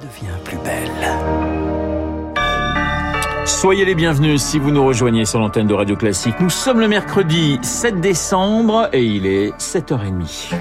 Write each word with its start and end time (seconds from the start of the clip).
devient 0.00 0.38
plus 0.44 0.56
belle. 0.58 0.90
Soyez 3.44 3.84
les 3.84 3.94
bienvenus 3.94 4.40
si 4.40 4.58
vous 4.58 4.70
nous 4.70 4.84
rejoignez 4.84 5.24
sur 5.24 5.40
l'antenne 5.40 5.66
de 5.66 5.74
Radio 5.74 5.96
Classique. 5.96 6.34
Nous 6.40 6.50
sommes 6.50 6.80
le 6.80 6.88
mercredi 6.88 7.58
7 7.62 8.00
décembre 8.00 8.88
et 8.92 9.04
il 9.04 9.26
est 9.26 9.50
7h30. 9.58 10.54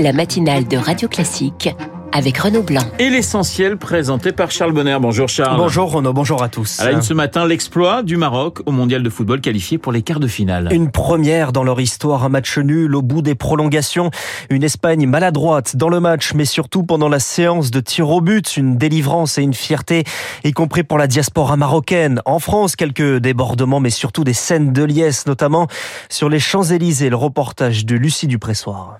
La 0.00 0.12
matinale 0.12 0.66
de 0.66 0.76
Radio 0.76 1.08
Classique 1.08 1.68
avec 2.12 2.38
Renaud 2.38 2.62
Blanc. 2.62 2.82
Et 2.98 3.10
l'essentiel 3.10 3.76
présenté 3.76 4.32
par 4.32 4.50
Charles 4.50 4.72
Bonner. 4.72 4.96
Bonjour 5.00 5.28
Charles. 5.28 5.56
Bonjour 5.56 5.90
Renaud, 5.90 6.12
bonjour 6.12 6.42
à 6.42 6.48
tous. 6.48 6.80
À 6.80 6.86
la 6.86 6.92
une 6.92 7.02
ce 7.02 7.14
matin, 7.14 7.46
l'exploit 7.46 8.02
du 8.02 8.16
Maroc 8.16 8.60
au 8.66 8.72
mondial 8.72 9.02
de 9.02 9.10
football 9.10 9.40
qualifié 9.40 9.78
pour 9.78 9.92
les 9.92 10.02
quarts 10.02 10.20
de 10.20 10.26
finale. 10.26 10.68
Une 10.72 10.90
première 10.90 11.52
dans 11.52 11.64
leur 11.64 11.80
histoire, 11.80 12.24
un 12.24 12.28
match 12.28 12.58
nul 12.58 12.94
au 12.94 13.02
bout 13.02 13.22
des 13.22 13.34
prolongations. 13.34 14.10
Une 14.50 14.62
Espagne 14.62 15.06
maladroite 15.06 15.76
dans 15.76 15.88
le 15.88 16.00
match, 16.00 16.32
mais 16.34 16.44
surtout 16.44 16.82
pendant 16.82 17.08
la 17.08 17.20
séance 17.20 17.70
de 17.70 17.80
tir 17.80 18.10
au 18.10 18.20
but. 18.20 18.56
Une 18.56 18.76
délivrance 18.76 19.38
et 19.38 19.42
une 19.42 19.54
fierté, 19.54 20.04
y 20.44 20.52
compris 20.52 20.82
pour 20.82 20.98
la 20.98 21.06
diaspora 21.06 21.56
marocaine. 21.56 22.20
En 22.24 22.38
France, 22.38 22.76
quelques 22.76 23.16
débordements, 23.16 23.80
mais 23.80 23.90
surtout 23.90 24.24
des 24.24 24.32
scènes 24.32 24.72
de 24.72 24.82
liesse, 24.84 25.26
notamment 25.26 25.66
sur 26.08 26.28
les 26.28 26.40
Champs-Élysées. 26.40 27.10
Le 27.10 27.16
reportage 27.16 27.86
de 27.86 27.96
Lucie 27.96 28.26
Dupressoir. 28.26 28.98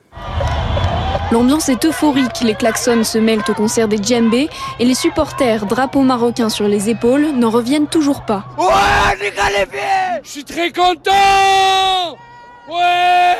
L'ambiance 1.32 1.68
est 1.68 1.84
euphorique, 1.84 2.40
les 2.42 2.54
klaxons 2.54 3.02
se 3.02 3.18
mêlent 3.18 3.42
au 3.48 3.52
concert 3.52 3.88
des 3.88 4.00
djembés 4.00 4.48
et 4.78 4.84
les 4.84 4.94
supporters, 4.94 5.66
drapeaux 5.66 6.02
marocains 6.02 6.48
sur 6.48 6.68
les 6.68 6.88
épaules, 6.88 7.32
n'en 7.34 7.50
reviennent 7.50 7.88
toujours 7.88 8.24
pas. 8.24 8.44
Ouais, 8.56 9.18
j'ai 9.20 9.32
qualifié 9.32 9.80
Je 10.22 10.28
suis 10.28 10.44
très 10.44 10.70
content. 10.70 12.16
Ouais. 12.68 13.36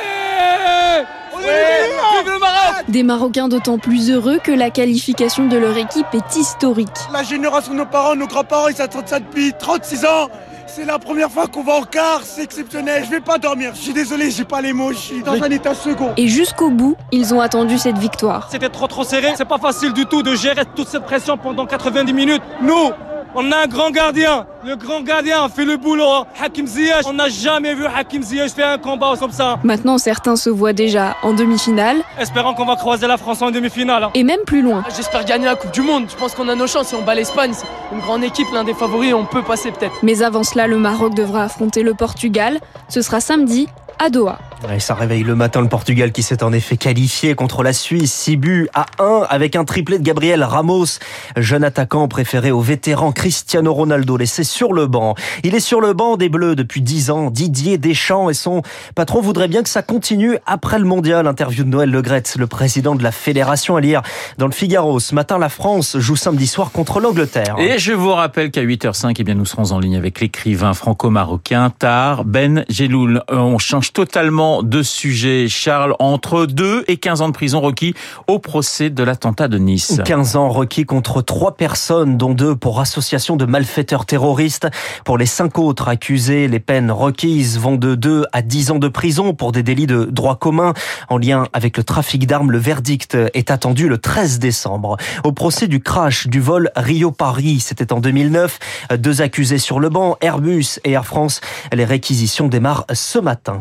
Vive 1.39 2.33
le 2.33 2.39
Maroc. 2.39 2.85
Des 2.89 3.03
Marocains 3.03 3.47
d'autant 3.47 3.77
plus 3.77 4.11
heureux 4.11 4.39
que 4.43 4.51
la 4.51 4.69
qualification 4.69 5.47
de 5.47 5.57
leur 5.57 5.77
équipe 5.77 6.07
est 6.13 6.35
historique. 6.35 6.89
La 7.13 7.23
génération 7.23 7.71
de 7.71 7.77
nos 7.77 7.85
parents, 7.85 8.15
nos 8.15 8.27
grands-parents, 8.27 8.67
ils 8.67 8.75
s'attendent 8.75 9.07
ça 9.07 9.19
depuis 9.19 9.53
36 9.57 10.05
ans 10.05 10.29
c'est 10.77 10.85
la 10.85 10.99
première 10.99 11.31
fois 11.31 11.47
qu'on 11.47 11.63
va 11.63 11.73
en 11.73 11.81
quart, 11.81 12.21
c'est 12.23 12.43
exceptionnel. 12.43 13.03
Je 13.03 13.09
vais 13.09 13.19
pas 13.19 13.39
dormir. 13.39 13.71
Je 13.73 13.81
suis 13.81 13.93
désolé, 13.93 14.29
j'ai 14.29 14.43
pas 14.43 14.61
les 14.61 14.73
mots. 14.73 14.91
Je 14.91 14.97
suis 14.97 15.23
dans 15.23 15.33
un 15.33 15.49
état 15.49 15.73
second. 15.73 16.13
Et 16.17 16.27
jusqu'au 16.27 16.69
bout, 16.69 16.95
ils 17.11 17.33
ont 17.33 17.41
attendu 17.41 17.79
cette 17.79 17.97
victoire. 17.97 18.47
C'était 18.51 18.69
trop 18.69 18.85
trop 18.85 19.03
serré. 19.03 19.29
C'est 19.35 19.47
pas 19.47 19.57
facile 19.57 19.91
du 19.91 20.05
tout 20.05 20.21
de 20.21 20.35
gérer 20.35 20.61
toute 20.75 20.87
cette 20.87 21.03
pression 21.03 21.35
pendant 21.35 21.65
90 21.65 22.13
minutes. 22.13 22.43
Nous, 22.61 22.91
on 23.37 23.51
a 23.51 23.57
un 23.57 23.67
grand 23.67 23.91
gardien. 23.91 24.47
Le 24.65 24.75
grand 24.75 25.01
gardien 25.01 25.47
fait 25.47 25.63
le 25.63 25.77
boulot. 25.77 26.25
Hakim 26.41 26.65
Ziyech. 26.65 27.05
On 27.05 27.13
n'a 27.13 27.29
jamais 27.29 27.75
vu 27.75 27.85
Hakim 27.85 28.23
Ziyech 28.23 28.51
faire 28.51 28.69
un 28.69 28.77
combat 28.79 29.13
comme 29.19 29.31
ça. 29.31 29.59
Maintenant, 29.63 29.99
certains 29.99 30.35
se 30.35 30.49
voient 30.49 30.73
déjà 30.73 31.15
en 31.21 31.33
demi-finale. 31.33 31.97
Espérons 32.19 32.55
qu'on 32.55 32.65
va 32.65 32.75
croiser 32.75 33.05
la 33.05 33.17
France 33.17 33.43
en 33.43 33.51
demi-finale. 33.51 34.09
Et 34.15 34.23
même 34.23 34.41
plus 34.45 34.63
loin. 34.63 34.83
J'espère 34.95 35.23
gagner 35.23 35.45
la 35.45 35.55
Coupe 35.55 35.71
du 35.71 35.81
Monde. 35.81 36.05
Je 36.09 36.15
pense 36.15 36.33
qu'on 36.33 36.49
a 36.49 36.55
nos 36.55 36.65
chances. 36.65 36.87
Si 36.87 36.95
on 36.95 37.03
bat 37.03 37.13
l'Espagne, 37.13 37.51
c'est 37.53 37.67
une 37.93 38.01
grande 38.01 38.23
équipe, 38.23 38.47
l'un 38.51 38.63
des 38.63 38.73
favoris. 38.73 39.13
On 39.13 39.25
peut 39.25 39.43
passer 39.43 39.71
peut-être. 39.71 39.93
Mais 40.01 40.23
avant 40.23 40.43
cela, 40.43 40.65
le 40.65 40.77
Maroc 40.77 41.13
devra 41.13 41.43
affronter 41.43 41.83
le 41.83 41.93
Portugal. 41.93 42.59
Ce 42.89 43.01
sera 43.03 43.19
samedi 43.19 43.67
à 43.99 44.09
Doha. 44.09 44.39
Et 44.73 44.79
ça 44.79 44.95
réveille 44.95 45.23
le 45.23 45.35
matin 45.35 45.61
le 45.61 45.69
Portugal 45.69 46.11
qui 46.11 46.23
s'est 46.23 46.43
en 46.43 46.51
effet 46.51 46.77
qualifié 46.77 47.35
contre 47.35 47.61
la 47.61 47.73
Suisse, 47.73 48.11
6 48.11 48.37
buts 48.37 48.67
à 48.73 48.87
1 48.99 49.27
avec 49.29 49.55
un 49.55 49.63
triplé 49.63 49.99
de 49.99 50.03
Gabriel 50.03 50.43
Ramos, 50.43 50.99
jeune 51.37 51.63
attaquant 51.63 52.07
préféré 52.07 52.49
au 52.49 52.59
vétéran 52.59 53.11
Cristiano 53.11 53.71
Ronaldo 53.71 54.17
laissé 54.17 54.43
sur 54.43 54.73
le 54.73 54.87
banc. 54.87 55.13
Il 55.43 55.53
est 55.53 55.59
sur 55.59 55.79
le 55.79 55.93
banc 55.93 56.17
des 56.17 56.27
Bleus 56.27 56.55
depuis 56.55 56.81
10 56.81 57.11
ans, 57.11 57.29
Didier 57.29 57.77
Deschamps 57.77 58.29
et 58.29 58.33
son 58.33 58.63
patron 58.95 59.21
voudraient 59.21 59.47
bien 59.47 59.61
que 59.61 59.69
ça 59.69 59.83
continue 59.83 60.37
après 60.47 60.79
le 60.79 60.85
mondial. 60.85 61.27
Interview 61.27 61.63
de 61.63 61.69
Noël 61.69 61.91
Legretz, 61.91 62.37
le 62.37 62.47
président 62.47 62.95
de 62.95 63.03
la 63.03 63.11
fédération 63.11 63.75
à 63.75 63.81
lire 63.81 64.01
dans 64.39 64.47
le 64.47 64.53
Figaro. 64.53 64.99
Ce 64.99 65.13
matin, 65.13 65.37
la 65.37 65.49
France 65.49 65.97
joue 65.99 66.15
samedi 66.15 66.47
soir 66.47 66.71
contre 66.71 66.99
l'Angleterre. 66.99 67.55
Et 67.59 67.77
je 67.77 67.93
vous 67.93 68.11
rappelle 68.11 68.49
qu'à 68.49 68.63
8h05, 68.63 69.15
eh 69.19 69.23
bien, 69.23 69.35
nous 69.35 69.45
serons 69.45 69.71
en 69.71 69.79
ligne 69.79 69.97
avec 69.97 70.19
l'écrivain 70.19 70.73
franco-marocain 70.73 71.71
Tar 71.77 72.25
Ben 72.25 72.65
Jeloul. 72.69 73.23
Euh, 73.29 73.37
on 73.37 73.59
change 73.59 73.93
totalement 73.93 74.46
de 74.63 74.81
sujet, 74.83 75.47
Charles, 75.49 75.95
entre 75.99 76.45
2 76.45 76.85
et 76.87 76.97
15 76.97 77.21
ans 77.21 77.27
de 77.27 77.33
prison 77.33 77.61
requis 77.61 77.93
au 78.27 78.39
procès 78.39 78.89
de 78.89 79.03
l'attentat 79.03 79.47
de 79.47 79.57
Nice. 79.57 80.01
15 80.05 80.35
ans 80.35 80.49
requis 80.49 80.85
contre 80.85 81.21
trois 81.21 81.55
personnes, 81.55 82.17
dont 82.17 82.33
deux 82.33 82.55
pour 82.55 82.79
association 82.79 83.35
de 83.35 83.45
malfaiteurs 83.45 84.05
terroristes. 84.05 84.67
Pour 85.05 85.17
les 85.17 85.25
cinq 85.25 85.59
autres 85.59 85.87
accusés, 85.87 86.47
les 86.47 86.59
peines 86.59 86.91
requises 86.91 87.59
vont 87.59 87.75
de 87.75 87.95
2 87.95 88.25
à 88.31 88.41
10 88.41 88.71
ans 88.71 88.79
de 88.79 88.87
prison 88.87 89.33
pour 89.33 89.51
des 89.51 89.63
délits 89.63 89.87
de 89.87 90.05
droit 90.05 90.37
commun 90.37 90.73
en 91.09 91.17
lien 91.17 91.47
avec 91.53 91.77
le 91.77 91.83
trafic 91.83 92.25
d'armes. 92.25 92.51
Le 92.51 92.57
verdict 92.57 93.17
est 93.33 93.51
attendu 93.51 93.87
le 93.89 93.97
13 93.97 94.39
décembre. 94.39 94.97
Au 95.23 95.31
procès 95.31 95.67
du 95.67 95.79
crash 95.79 96.27
du 96.27 96.39
vol 96.39 96.71
Rio-Paris, 96.75 97.59
c'était 97.59 97.91
en 97.91 97.99
2009, 97.99 98.59
deux 98.97 99.21
accusés 99.21 99.57
sur 99.57 99.79
le 99.79 99.89
banc, 99.89 100.17
Airbus 100.21 100.79
et 100.83 100.91
Air 100.91 101.05
France. 101.05 101.41
Les 101.73 101.85
réquisitions 101.85 102.47
démarrent 102.47 102.85
ce 102.93 103.19
matin. 103.19 103.59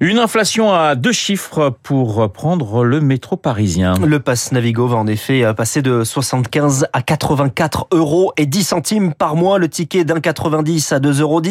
Une 0.00 0.18
inflation 0.18 0.72
à 0.72 0.96
deux 0.96 1.12
chiffres 1.12 1.72
pour 1.82 2.32
prendre 2.32 2.82
le 2.82 3.00
métro 3.00 3.36
parisien. 3.36 3.94
Le 4.04 4.18
pass 4.18 4.50
Navigo 4.50 4.88
va 4.88 4.96
en 4.96 5.06
effet 5.06 5.44
passer 5.56 5.82
de 5.82 6.02
75 6.02 6.86
à 6.92 7.00
84 7.00 7.86
euros 7.92 8.32
et 8.36 8.46
10 8.46 8.64
centimes 8.64 9.14
par 9.14 9.36
mois. 9.36 9.58
Le 9.58 9.68
ticket 9.68 10.04
d'un 10.04 10.18
90 10.18 10.92
à 10.92 10.98
2,10 10.98 11.20
euros. 11.20 11.42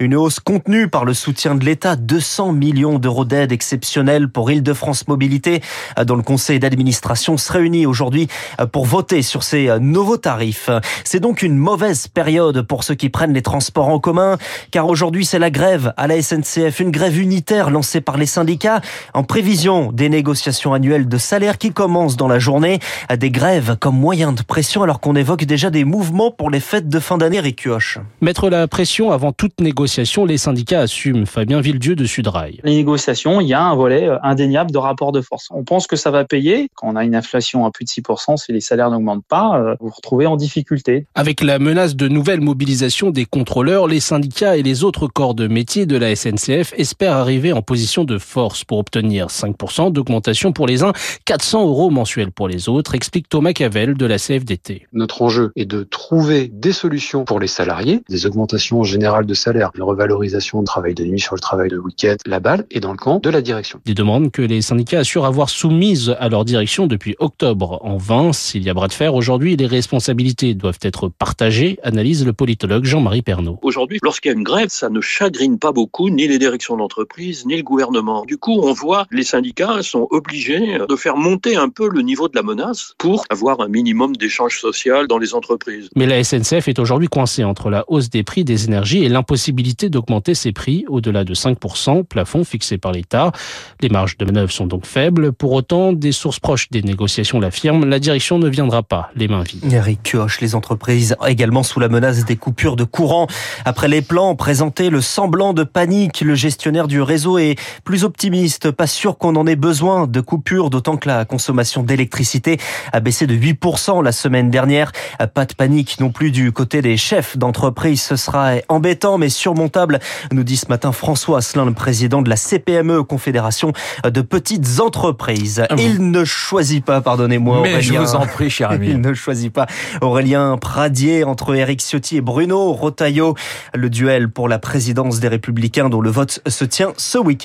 Une 0.00 0.14
hausse 0.16 0.38
contenue 0.38 0.88
par 0.88 1.06
le 1.06 1.14
soutien 1.14 1.54
de 1.54 1.64
l'État. 1.64 1.96
200 1.96 2.52
millions 2.52 2.98
d'euros 2.98 3.24
d'aide 3.24 3.52
exceptionnelle 3.52 4.28
pour 4.28 4.50
Île-de-France 4.50 5.08
Mobilité, 5.08 5.62
dont 6.04 6.16
le 6.16 6.22
conseil 6.22 6.58
d'administration 6.58 7.38
se 7.38 7.50
réunit 7.52 7.86
aujourd'hui 7.86 8.28
pour 8.70 8.84
voter 8.84 9.22
sur 9.22 9.42
ces 9.42 9.78
nouveaux 9.80 10.18
tarifs. 10.18 10.68
C'est 11.04 11.20
donc 11.20 11.40
une 11.42 11.56
mauvaise 11.56 12.06
période 12.08 12.62
pour 12.62 12.84
ceux 12.84 12.94
qui 12.94 13.08
prennent 13.08 13.32
les 13.32 13.42
transports 13.42 13.88
en 13.88 13.98
commun, 13.98 14.36
car 14.70 14.86
aujourd'hui 14.88 15.24
c'est 15.24 15.38
la 15.38 15.50
grève 15.50 15.94
à 15.96 16.06
la 16.06 16.20
SNCF, 16.20 16.80
une 16.80 16.90
grève 16.90 17.18
unitaire 17.18 17.70
lancée 17.78 18.00
par 18.00 18.16
les 18.16 18.26
syndicats 18.26 18.80
en 19.14 19.22
prévision 19.22 19.92
des 19.92 20.08
négociations 20.08 20.74
annuelles 20.74 21.06
de 21.06 21.16
salaire 21.16 21.58
qui 21.58 21.70
commencent 21.70 22.16
dans 22.16 22.26
la 22.26 22.40
journée. 22.40 22.80
Des 23.16 23.30
grèves 23.30 23.76
comme 23.78 23.96
moyen 23.96 24.32
de 24.32 24.42
pression 24.42 24.82
alors 24.82 24.98
qu'on 24.98 25.14
évoque 25.14 25.44
déjà 25.44 25.70
des 25.70 25.84
mouvements 25.84 26.32
pour 26.32 26.50
les 26.50 26.58
fêtes 26.58 26.88
de 26.88 26.98
fin 26.98 27.18
d'année 27.18 27.38
Ricioche. 27.38 28.00
Mettre 28.20 28.50
la 28.50 28.66
pression 28.66 29.12
avant 29.12 29.30
toute 29.30 29.60
négociation, 29.60 30.24
les 30.24 30.38
syndicats 30.38 30.80
assument. 30.80 31.24
Fabien 31.24 31.60
Villedieu 31.60 31.94
de 31.94 32.04
Sudrail. 32.04 32.58
Les 32.64 32.74
négociations, 32.74 33.40
il 33.40 33.46
y 33.46 33.54
a 33.54 33.62
un 33.62 33.76
volet 33.76 34.08
indéniable 34.24 34.72
de 34.72 34.78
rapport 34.78 35.12
de 35.12 35.20
force. 35.20 35.46
On 35.52 35.62
pense 35.62 35.86
que 35.86 35.94
ça 35.94 36.10
va 36.10 36.24
payer. 36.24 36.68
Quand 36.74 36.88
on 36.88 36.96
a 36.96 37.04
une 37.04 37.14
inflation 37.14 37.64
à 37.64 37.70
plus 37.70 37.84
de 37.84 37.90
6%, 37.90 38.38
si 38.38 38.52
les 38.52 38.60
salaires 38.60 38.90
n'augmentent 38.90 39.26
pas, 39.28 39.76
vous 39.78 39.86
vous 39.86 39.94
retrouvez 39.94 40.26
en 40.26 40.34
difficulté. 40.34 41.06
Avec 41.14 41.42
la 41.42 41.60
menace 41.60 41.94
de 41.94 42.08
nouvelles 42.08 42.40
mobilisations 42.40 43.10
des 43.10 43.24
contrôleurs, 43.24 43.86
les 43.86 44.00
syndicats 44.00 44.56
et 44.56 44.64
les 44.64 44.82
autres 44.82 45.06
corps 45.06 45.36
de 45.36 45.46
métier 45.46 45.86
de 45.86 45.96
la 45.96 46.16
SNCF 46.16 46.74
espèrent 46.76 47.14
arriver 47.14 47.52
en 47.52 47.62
position 47.68 48.04
de 48.04 48.16
force 48.16 48.64
pour 48.64 48.78
obtenir 48.78 49.26
5% 49.26 49.92
d'augmentation 49.92 50.52
pour 50.52 50.66
les 50.66 50.82
uns, 50.82 50.94
400 51.26 51.66
euros 51.68 51.90
mensuels 51.90 52.32
pour 52.32 52.48
les 52.48 52.70
autres, 52.70 52.94
explique 52.94 53.28
Thomas 53.28 53.52
Cavel 53.52 53.92
de 53.92 54.06
la 54.06 54.16
CFDT. 54.16 54.86
Notre 54.94 55.20
enjeu 55.20 55.52
est 55.54 55.66
de 55.66 55.82
trouver 55.82 56.48
des 56.50 56.72
solutions 56.72 57.26
pour 57.26 57.38
les 57.40 57.46
salariés, 57.46 58.00
des 58.08 58.24
augmentations 58.24 58.84
générales 58.84 59.26
de 59.26 59.34
salaire, 59.34 59.70
une 59.74 59.82
revalorisation 59.82 60.60
de 60.60 60.64
travail 60.64 60.94
de 60.94 61.04
nuit 61.04 61.20
sur 61.20 61.34
le 61.34 61.40
travail 61.40 61.68
de 61.68 61.76
week-end. 61.76 62.16
La 62.24 62.40
balle 62.40 62.64
est 62.70 62.80
dans 62.80 62.92
le 62.92 62.96
camp 62.96 63.20
de 63.22 63.28
la 63.28 63.42
direction. 63.42 63.80
Des 63.84 63.92
demandes 63.92 64.30
que 64.30 64.40
les 64.40 64.62
syndicats 64.62 65.00
assurent 65.00 65.26
avoir 65.26 65.50
soumises 65.50 66.16
à 66.18 66.30
leur 66.30 66.46
direction 66.46 66.86
depuis 66.86 67.16
octobre. 67.18 67.80
En 67.82 67.98
vain, 67.98 68.32
s'il 68.32 68.62
y 68.62 68.70
a 68.70 68.74
bras 68.74 68.88
de 68.88 68.94
fer 68.94 69.14
aujourd'hui, 69.14 69.56
les 69.56 69.66
responsabilités 69.66 70.54
doivent 70.54 70.80
être 70.80 71.10
partagées, 71.10 71.78
analyse 71.82 72.24
le 72.24 72.32
politologue 72.32 72.86
Jean-Marie 72.86 73.20
Pernaud. 73.20 73.58
Aujourd'hui, 73.60 73.98
lorsqu'il 74.02 74.30
y 74.30 74.34
a 74.34 74.38
une 74.38 74.42
grève, 74.42 74.70
ça 74.70 74.88
ne 74.88 75.02
chagrine 75.02 75.58
pas 75.58 75.72
beaucoup 75.72 76.08
ni 76.08 76.26
les 76.26 76.38
directions 76.38 76.78
d'entreprise, 76.78 77.44
ni 77.44 77.57
le 77.58 77.64
gouvernement. 77.64 78.24
Du 78.24 78.38
coup, 78.38 78.60
on 78.62 78.72
voit 78.72 79.06
les 79.10 79.24
syndicats 79.24 79.82
sont 79.82 80.06
obligés 80.10 80.78
de 80.88 80.96
faire 80.96 81.16
monter 81.16 81.56
un 81.56 81.68
peu 81.68 81.88
le 81.88 82.02
niveau 82.02 82.28
de 82.28 82.36
la 82.36 82.42
menace 82.42 82.94
pour 82.98 83.24
avoir 83.30 83.60
un 83.60 83.68
minimum 83.68 84.16
d'échange 84.16 84.58
social 84.60 85.06
dans 85.06 85.18
les 85.18 85.34
entreprises. 85.34 85.88
Mais 85.96 86.06
la 86.06 86.22
SNCF 86.22 86.68
est 86.68 86.78
aujourd'hui 86.78 87.08
coincée 87.08 87.44
entre 87.44 87.70
la 87.70 87.84
hausse 87.88 88.10
des 88.10 88.22
prix 88.22 88.44
des 88.44 88.66
énergies 88.66 89.04
et 89.04 89.08
l'impossibilité 89.08 89.88
d'augmenter 89.88 90.34
ses 90.34 90.52
prix 90.52 90.84
au-delà 90.88 91.24
de 91.24 91.34
5%, 91.34 92.04
plafond 92.04 92.44
fixé 92.44 92.78
par 92.78 92.92
l'État. 92.92 93.32
Les 93.80 93.88
marges 93.88 94.16
de 94.16 94.24
manœuvre 94.24 94.52
sont 94.52 94.66
donc 94.66 94.86
faibles. 94.86 95.32
Pour 95.32 95.52
autant, 95.52 95.92
des 95.92 96.12
sources 96.12 96.40
proches 96.40 96.70
des 96.70 96.82
négociations 96.82 97.40
l'affirment, 97.40 97.84
la 97.84 97.98
direction 97.98 98.38
ne 98.38 98.48
viendra 98.48 98.82
pas 98.82 99.10
les 99.16 99.28
mains 99.28 99.42
vides. 99.42 99.72
Eric 99.72 100.02
Kioch, 100.02 100.40
les 100.40 100.54
entreprises 100.54 101.16
également 101.26 101.62
sous 101.62 101.80
la 101.80 101.88
menace 101.88 102.24
des 102.24 102.36
coupures 102.36 102.76
de 102.76 102.84
courant. 102.84 103.26
Après 103.64 103.88
les 103.88 104.02
plans 104.02 104.34
présentés, 104.34 104.90
le 104.90 105.00
semblant 105.00 105.52
de 105.52 105.64
panique, 105.64 106.20
le 106.20 106.34
gestionnaire 106.34 106.88
du 106.88 107.00
réseau 107.00 107.38
est 107.38 107.47
est 107.50 107.58
plus 107.84 108.04
optimiste. 108.04 108.70
Pas 108.70 108.86
sûr 108.86 109.18
qu'on 109.18 109.36
en 109.36 109.46
ait 109.46 109.56
besoin 109.56 110.06
de 110.06 110.20
coupures, 110.20 110.70
d'autant 110.70 110.96
que 110.96 111.08
la 111.08 111.24
consommation 111.24 111.82
d'électricité 111.82 112.58
a 112.92 113.00
baissé 113.00 113.26
de 113.26 113.34
8% 113.34 114.02
la 114.02 114.12
semaine 114.12 114.50
dernière. 114.50 114.92
Pas 115.34 115.44
de 115.44 115.54
panique 115.54 115.98
non 116.00 116.10
plus 116.10 116.30
du 116.30 116.52
côté 116.52 116.82
des 116.82 116.96
chefs 116.96 117.36
d'entreprise. 117.36 118.02
Ce 118.02 118.16
sera 118.16 118.52
embêtant 118.68 119.18
mais 119.18 119.28
surmontable, 119.28 119.98
nous 120.32 120.44
dit 120.44 120.56
ce 120.56 120.66
matin 120.68 120.92
François 120.92 121.38
Asselin, 121.38 121.64
le 121.64 121.72
président 121.72 122.22
de 122.22 122.28
la 122.28 122.36
CPME, 122.36 123.02
Confédération 123.02 123.72
de 124.04 124.20
petites 124.20 124.80
entreprises. 124.80 125.64
Ah 125.68 125.74
Il 125.78 126.10
ne 126.10 126.24
choisit 126.24 126.84
pas, 126.84 127.00
pardonnez-moi. 127.00 127.62
Mais 127.62 127.80
je 127.80 127.94
vous 127.94 128.14
en 128.14 128.26
prie, 128.26 128.50
cher 128.50 128.70
ami. 128.70 128.88
Il 128.98 129.00
ne 129.00 129.14
choisit 129.14 129.52
pas 129.52 129.66
Aurélien 130.00 130.56
Pradier 130.58 131.24
entre 131.24 131.54
Éric 131.54 131.80
Ciotti 131.80 132.16
et 132.16 132.20
Bruno 132.20 132.72
Rotaillot. 132.72 133.34
Le 133.74 133.90
duel 133.90 134.30
pour 134.30 134.48
la 134.48 134.58
présidence 134.58 135.20
des 135.20 135.28
Républicains 135.28 135.88
dont 135.88 136.00
le 136.00 136.10
vote 136.10 136.40
se 136.46 136.64
tient 136.64 136.92
ce 136.96 137.18
week-end. 137.18 137.37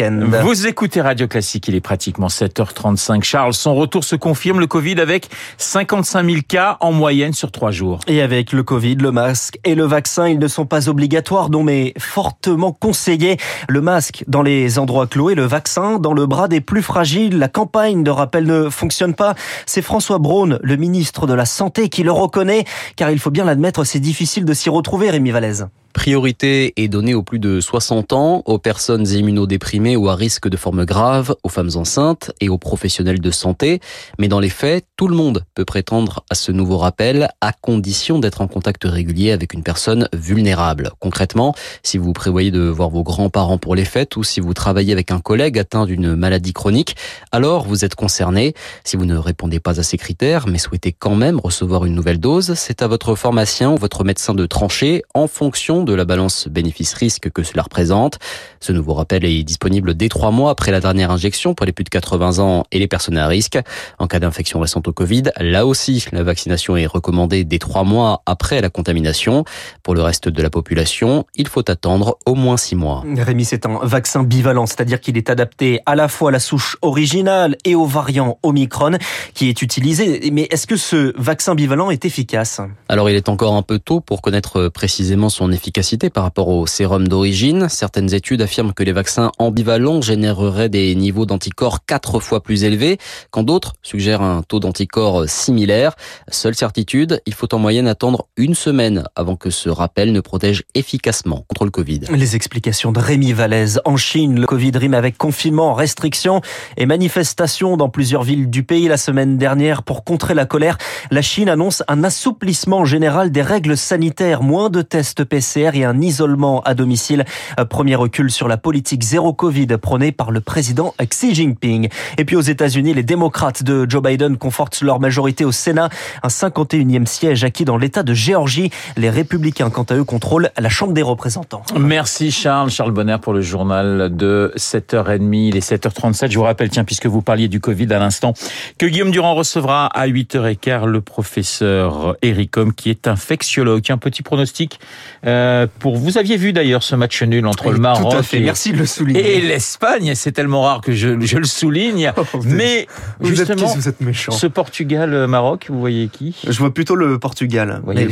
Vous 0.43 0.67
écoutez 0.67 1.01
Radio 1.01 1.27
Classique, 1.27 1.67
il 1.67 1.75
est 1.75 1.81
pratiquement 1.81 2.27
7h35. 2.27 3.23
Charles, 3.23 3.53
son 3.53 3.75
retour 3.75 4.03
se 4.03 4.15
confirme, 4.15 4.59
le 4.59 4.67
Covid 4.67 4.99
avec 4.99 5.29
55 5.57 6.25
000 6.25 6.37
cas 6.47 6.77
en 6.79 6.91
moyenne 6.91 7.33
sur 7.33 7.51
trois 7.51 7.71
jours. 7.71 7.99
Et 8.07 8.21
avec 8.21 8.51
le 8.51 8.63
Covid, 8.63 8.95
le 8.95 9.11
masque 9.11 9.59
et 9.63 9.75
le 9.75 9.85
vaccin, 9.85 10.27
ils 10.27 10.39
ne 10.39 10.47
sont 10.47 10.65
pas 10.65 10.89
obligatoires, 10.89 11.49
non 11.49 11.63
mais 11.63 11.93
fortement 11.97 12.71
conseillés. 12.71 13.37
Le 13.67 13.81
masque 13.81 14.23
dans 14.27 14.41
les 14.41 14.79
endroits 14.79 15.07
clos 15.07 15.29
et 15.29 15.35
le 15.35 15.45
vaccin 15.45 15.99
dans 15.99 16.13
le 16.13 16.25
bras 16.25 16.47
des 16.47 16.61
plus 16.61 16.81
fragiles. 16.81 17.37
La 17.37 17.47
campagne 17.47 18.03
de 18.03 18.11
rappel 18.11 18.45
ne 18.45 18.69
fonctionne 18.69 19.13
pas. 19.13 19.35
C'est 19.65 19.81
François 19.81 20.19
Braun, 20.19 20.59
le 20.61 20.75
ministre 20.75 21.27
de 21.27 21.33
la 21.33 21.45
Santé, 21.45 21.89
qui 21.89 22.03
le 22.03 22.11
reconnaît, 22.11 22.65
car 22.95 23.11
il 23.11 23.19
faut 23.19 23.31
bien 23.31 23.45
l'admettre, 23.45 23.83
c'est 23.83 23.99
difficile 23.99 24.45
de 24.45 24.53
s'y 24.53 24.69
retrouver, 24.69 25.09
Rémi 25.09 25.31
Vallès. 25.31 25.63
Priorité 25.93 26.73
est 26.75 26.87
donnée 26.87 27.13
aux 27.13 27.21
plus 27.21 27.39
de 27.39 27.61
60 27.61 28.13
ans, 28.13 28.41
aux 28.45 28.57
personnes 28.57 29.07
immunodéprimées 29.07 29.95
ou 29.95 30.09
à 30.09 30.15
risque 30.15 30.49
de 30.49 30.57
formes 30.57 30.85
graves, 30.85 31.35
aux 31.43 31.49
femmes 31.49 31.69
enceintes 31.75 32.31
et 32.41 32.49
aux 32.49 32.57
professionnels 32.57 33.21
de 33.21 33.31
santé. 33.31 33.79
Mais 34.17 34.27
dans 34.27 34.39
les 34.39 34.49
faits, 34.49 34.85
tout 34.97 35.07
le 35.07 35.15
monde 35.15 35.45
peut 35.53 35.65
prétendre 35.65 36.25
à 36.29 36.35
ce 36.35 36.51
nouveau 36.51 36.77
rappel 36.77 37.29
à 37.41 37.53
condition 37.53 38.19
d'être 38.19 38.41
en 38.41 38.47
contact 38.47 38.83
régulier 38.85 39.31
avec 39.31 39.53
une 39.53 39.61
personne 39.61 40.09
vulnérable. 40.13 40.91
Concrètement, 40.99 41.53
si 41.83 41.97
vous 41.97 42.11
prévoyez 42.11 42.51
de 42.51 42.61
voir 42.61 42.89
vos 42.89 43.03
grands-parents 43.03 43.59
pour 43.59 43.75
les 43.75 43.85
fêtes 43.85 44.17
ou 44.17 44.23
si 44.23 44.39
vous 44.39 44.53
travaillez 44.53 44.93
avec 44.93 45.11
un 45.11 45.19
collègue 45.19 45.59
atteint 45.59 45.85
d'une 45.85 46.15
maladie 46.15 46.53
chronique, 46.53 46.95
alors 47.31 47.65
vous 47.65 47.85
êtes 47.85 47.95
concerné. 47.95 48.55
Si 48.83 48.97
vous 48.97 49.05
ne 49.05 49.15
répondez 49.15 49.59
pas 49.59 49.79
à 49.79 49.83
ces 49.83 49.97
critères 49.97 50.47
mais 50.47 50.57
souhaitez 50.57 50.91
quand 50.91 51.15
même 51.15 51.39
recevoir 51.39 51.85
une 51.85 51.93
nouvelle 51.93 52.19
dose, 52.19 52.55
c'est 52.55 52.81
à 52.81 52.87
votre 52.87 53.15
pharmacien 53.15 53.71
ou 53.71 53.77
votre 53.77 54.03
médecin 54.03 54.33
de 54.33 54.45
trancher 54.47 55.03
en 55.13 55.27
fonction 55.27 55.82
de 55.83 55.93
la 55.93 56.05
balance 56.05 56.47
bénéfice-risque 56.47 57.29
que 57.31 57.43
cela 57.43 57.63
représente. 57.63 58.19
Ce 58.59 58.71
nouveau 58.71 58.93
rappel 58.93 59.25
est 59.25 59.43
disponible 59.43 59.93
dès 59.93 60.09
trois 60.09 60.31
mois 60.31 60.51
après 60.51 60.71
la 60.71 60.79
dernière 60.79 61.11
injection 61.11 61.53
pour 61.53 61.65
les 61.65 61.71
plus 61.71 61.83
de 61.83 61.89
80 61.89 62.39
ans 62.39 62.63
et 62.71 62.79
les 62.79 62.87
personnes 62.87 63.17
à 63.17 63.27
risque. 63.27 63.59
En 63.99 64.07
cas 64.07 64.19
d'infection 64.19 64.59
récente 64.59 64.87
au 64.87 64.93
Covid, 64.93 65.23
là 65.39 65.65
aussi, 65.65 66.05
la 66.11 66.23
vaccination 66.23 66.77
est 66.77 66.85
recommandée 66.85 67.43
dès 67.43 67.59
trois 67.59 67.83
mois 67.83 68.21
après 68.25 68.61
la 68.61 68.69
contamination. 68.69 69.43
Pour 69.83 69.95
le 69.95 70.01
reste 70.01 70.29
de 70.29 70.41
la 70.41 70.49
population, 70.49 71.25
il 71.35 71.47
faut 71.47 71.69
attendre 71.69 72.17
au 72.25 72.35
moins 72.35 72.57
six 72.57 72.75
mois. 72.75 73.03
Rémi, 73.17 73.45
c'est 73.45 73.65
un 73.65 73.79
vaccin 73.83 74.23
bivalent, 74.23 74.65
c'est-à-dire 74.65 75.01
qu'il 75.01 75.17
est 75.17 75.29
adapté 75.29 75.81
à 75.85 75.95
la 75.95 76.07
fois 76.07 76.29
à 76.29 76.31
la 76.31 76.39
souche 76.39 76.77
originale 76.81 77.57
et 77.65 77.75
au 77.75 77.85
variant 77.85 78.39
Omicron 78.43 78.97
qui 79.33 79.49
est 79.49 79.61
utilisé. 79.61 80.29
Mais 80.31 80.47
est-ce 80.49 80.67
que 80.67 80.77
ce 80.77 81.13
vaccin 81.19 81.55
bivalent 81.55 81.91
est 81.91 82.05
efficace? 82.05 82.61
Alors, 82.87 83.09
il 83.09 83.15
est 83.15 83.29
encore 83.29 83.55
un 83.55 83.61
peu 83.61 83.79
tôt 83.79 83.99
pour 83.99 84.21
connaître 84.21 84.69
précisément 84.69 85.29
son 85.29 85.51
efficacité 85.51 85.72
efficacité 85.73 86.11
par 86.11 86.23
rapport 86.23 86.49
au 86.49 86.67
sérum 86.67 87.07
d'origine. 87.07 87.67
Certaines 87.67 88.13
études 88.13 88.43
affirment 88.43 88.73
que 88.73 88.83
les 88.83 88.91
vaccins 88.91 89.31
ambivalents 89.39 90.03
généreraient 90.03 90.69
des 90.69 90.93
niveaux 90.93 91.25
d'anticorps 91.25 91.83
quatre 91.87 92.19
fois 92.19 92.43
plus 92.43 92.63
élevés, 92.63 92.99
quand 93.31 93.41
d'autres 93.41 93.73
suggèrent 93.81 94.21
un 94.21 94.43
taux 94.43 94.59
d'anticorps 94.59 95.27
similaire. 95.27 95.95
Seule 96.29 96.53
certitude, 96.53 97.23
il 97.25 97.33
faut 97.33 97.51
en 97.55 97.57
moyenne 97.57 97.87
attendre 97.87 98.27
une 98.37 98.53
semaine 98.53 99.05
avant 99.15 99.35
que 99.35 99.49
ce 99.49 99.67
rappel 99.67 100.11
ne 100.11 100.19
protège 100.19 100.63
efficacement 100.75 101.43
contre 101.47 101.65
le 101.65 101.71
Covid. 101.71 102.01
Les 102.11 102.35
explications 102.35 102.91
de 102.91 102.99
Rémi 102.99 103.33
Vallès. 103.33 103.79
En 103.83 103.97
Chine, 103.97 104.39
le 104.39 104.45
Covid 104.45 104.73
rime 104.75 104.93
avec 104.93 105.17
confinement, 105.17 105.73
restrictions 105.73 106.41
et 106.77 106.85
manifestations 106.85 107.77
dans 107.77 107.89
plusieurs 107.89 108.21
villes 108.21 108.51
du 108.51 108.61
pays 108.61 108.87
la 108.87 108.97
semaine 108.97 109.39
dernière 109.39 109.81
pour 109.81 110.03
contrer 110.03 110.35
la 110.35 110.45
colère. 110.45 110.77
La 111.09 111.23
Chine 111.23 111.49
annonce 111.49 111.81
un 111.87 112.03
assouplissement 112.03 112.85
général 112.85 113.31
des 113.31 113.41
règles 113.41 113.75
sanitaires, 113.75 114.43
moins 114.43 114.69
de 114.69 114.83
tests 114.83 115.23
PCR 115.23 115.62
et 115.73 115.85
un 115.85 116.01
isolement 116.01 116.61
à 116.61 116.73
domicile. 116.73 117.25
Premier 117.69 117.95
recul 117.95 118.29
sur 118.29 118.47
la 118.47 118.57
politique 118.57 119.03
zéro 119.03 119.33
Covid 119.33 119.67
prônée 119.81 120.11
par 120.11 120.31
le 120.31 120.41
président 120.41 120.93
Xi 121.01 121.33
Jinping. 121.33 121.89
Et 122.17 122.25
puis 122.25 122.35
aux 122.35 122.41
États-Unis, 122.41 122.93
les 122.93 123.03
démocrates 123.03 123.63
de 123.63 123.89
Joe 123.89 124.03
Biden 124.03 124.37
confortent 124.37 124.81
leur 124.81 124.99
majorité 124.99 125.45
au 125.45 125.51
Sénat. 125.51 125.89
Un 126.21 126.27
51e 126.27 127.05
siège 127.05 127.43
acquis 127.43 127.65
dans 127.65 127.77
l'État 127.77 128.03
de 128.03 128.13
Géorgie. 128.13 128.71
Les 128.97 129.09
républicains, 129.09 129.69
quant 129.69 129.83
à 129.83 129.95
eux, 129.95 130.03
contrôlent 130.03 130.51
la 130.57 130.69
Chambre 130.69 130.93
des 130.93 131.01
représentants. 131.01 131.63
Merci 131.77 132.31
Charles. 132.31 132.69
Charles 132.69 132.91
Bonner 132.91 133.17
pour 133.21 133.33
le 133.33 133.41
journal 133.41 134.15
de 134.15 134.51
7h30. 134.57 135.47
Il 135.47 135.55
est 135.55 135.71
7h37. 135.71 136.31
Je 136.31 136.37
vous 136.37 136.43
rappelle, 136.43 136.69
tiens, 136.69 136.83
puisque 136.83 137.05
vous 137.05 137.21
parliez 137.21 137.47
du 137.47 137.59
Covid 137.59 137.91
à 137.93 137.99
l'instant, 137.99 138.33
que 138.77 138.85
Guillaume 138.85 139.11
Durand 139.11 139.35
recevra 139.35 139.85
à 139.87 140.07
8h15 140.07 140.85
le 140.85 141.01
professeur 141.01 142.15
Eric 142.21 142.57
Homme, 142.57 142.73
qui 142.73 142.89
est 142.89 143.07
infectiologue. 143.07 143.83
Un 143.89 143.97
petit 143.97 144.23
pronostic. 144.23 144.79
Euh, 145.25 145.52
euh, 145.53 145.67
pour 145.79 145.97
vous 145.97 146.17
aviez 146.17 146.37
vu 146.37 146.53
d'ailleurs 146.53 146.83
ce 146.83 146.95
match 146.95 147.21
nul 147.23 147.45
entre 147.45 147.71
le 147.71 147.77
Maroc 147.77 148.33
et, 148.33 148.39
Merci 148.39 148.71
de 148.71 148.77
le 148.77 148.85
souligner. 148.85 149.37
et 149.37 149.41
l'Espagne. 149.41 150.13
C'est 150.15 150.31
tellement 150.31 150.63
rare 150.63 150.81
que 150.81 150.93
je, 150.93 151.19
je 151.21 151.37
le 151.37 151.45
souligne. 151.45 152.11
Oh, 152.17 152.39
mais 152.45 152.87
vous 153.19 153.29
justement, 153.29 153.67
êtes 153.67 153.75
vous 153.75 153.87
êtes 153.87 154.01
méchant. 154.01 154.31
ce 154.31 154.47
Portugal-Maroc, 154.47 155.67
vous 155.69 155.79
voyez 155.79 156.07
qui? 156.07 156.35
Je 156.47 156.57
vois 156.57 156.73
plutôt 156.73 156.95
le 156.95 157.19
Portugal. 157.19 157.81
Mais... 157.85 158.07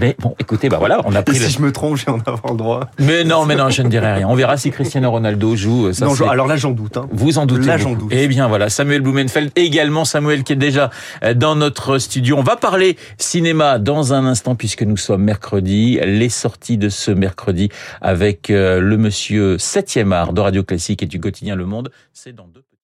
mais... 0.00 0.16
bon, 0.18 0.34
écoutez, 0.38 0.68
bah 0.68 0.78
voilà, 0.78 1.00
on 1.04 1.14
a 1.14 1.22
pris. 1.22 1.36
Et 1.36 1.40
si 1.40 1.50
je 1.52 1.60
me 1.60 1.72
trompe, 1.72 1.96
j'ai 1.96 2.10
en 2.10 2.18
avoir 2.20 2.52
le 2.52 2.56
droit. 2.56 2.88
Mais 2.98 3.24
non, 3.24 3.44
mais 3.44 3.56
non, 3.56 3.70
je 3.70 3.82
ne 3.82 3.88
dirai 3.88 4.14
rien. 4.14 4.28
On 4.28 4.34
verra 4.34 4.56
si 4.56 4.70
Cristiano 4.70 5.10
Ronaldo 5.10 5.56
joue. 5.56 5.92
Ça, 5.92 6.06
non, 6.06 6.14
alors 6.28 6.46
là, 6.46 6.56
j'en 6.56 6.70
doute. 6.70 6.96
Hein. 6.96 7.08
Vous 7.12 7.38
en 7.38 7.46
doutez. 7.46 7.66
Là, 7.66 7.76
j'en 7.76 7.94
doute. 7.94 8.10
Eh 8.12 8.28
bien, 8.28 8.48
voilà, 8.48 8.70
Samuel 8.70 9.00
Blumenfeld 9.02 9.50
également. 9.56 10.04
Samuel 10.04 10.44
qui 10.44 10.52
est 10.52 10.56
déjà 10.56 10.90
euh, 11.24 11.34
dans 11.34 11.56
notre 11.56 11.98
studio. 11.98 12.36
On 12.38 12.42
va 12.42 12.56
parler 12.56 12.96
cinéma 13.18 13.78
dans 13.78 14.14
un 14.14 14.24
instant 14.26 14.54
puisque 14.54 14.82
nous 14.82 14.96
sommes 14.96 15.22
mercredi. 15.22 15.98
Les 16.04 16.28
sorties 16.28 16.69
de 16.78 16.88
ce 16.88 17.10
mercredi 17.10 17.68
avec 18.00 18.50
euh, 18.50 18.80
le 18.80 18.96
monsieur 18.96 19.56
7e 19.56 20.12
art 20.12 20.32
de 20.32 20.40
Radio 20.40 20.62
Classique 20.62 21.02
et 21.02 21.06
du 21.06 21.20
quotidien 21.20 21.56
Le 21.56 21.66
Monde. 21.66 21.90
C'est 22.12 22.32
dans 22.32 22.46
deux 22.46 22.64